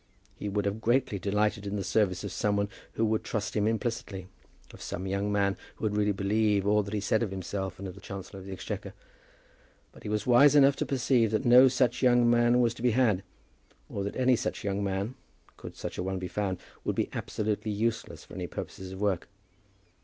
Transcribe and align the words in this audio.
He 0.35 0.49
would 0.49 0.65
have 0.65 0.81
greatly 0.81 1.19
delighted 1.19 1.67
in 1.67 1.75
the 1.75 1.83
services 1.83 2.23
of 2.23 2.31
some 2.31 2.55
one 2.57 2.69
who 2.93 3.05
would 3.05 3.23
trust 3.23 3.55
him 3.55 3.67
implicitly, 3.67 4.27
of 4.73 4.81
some 4.81 5.05
young 5.05 5.31
man 5.31 5.57
who 5.75 5.83
would 5.83 5.95
really 5.95 6.11
believe 6.11 6.65
all 6.65 6.81
that 6.81 6.95
he 6.95 6.99
said 6.99 7.21
of 7.21 7.29
himself 7.29 7.77
and 7.77 7.87
of 7.87 7.93
the 7.93 8.01
Chancellor 8.01 8.39
of 8.39 8.47
the 8.47 8.51
Exchequer; 8.51 8.95
but 9.91 10.01
he 10.01 10.09
was 10.09 10.25
wise 10.25 10.55
enough 10.55 10.75
to 10.77 10.87
perceive 10.87 11.29
that 11.29 11.45
no 11.45 11.67
such 11.67 12.01
young 12.01 12.27
man 12.27 12.59
was 12.61 12.73
to 12.73 12.81
be 12.81 12.93
had; 12.97 13.21
or 13.89 14.03
that 14.03 14.15
any 14.15 14.35
such 14.35 14.63
young 14.63 14.83
man, 14.83 15.13
could 15.55 15.75
such 15.75 15.99
a 15.99 16.03
one 16.03 16.17
be 16.17 16.27
found, 16.27 16.57
would 16.83 16.95
be 16.95 17.07
absolutely 17.13 17.69
useless 17.69 18.25
for 18.25 18.33
any 18.33 18.47
purposes 18.47 18.93
of 18.93 18.99
work. 18.99 19.27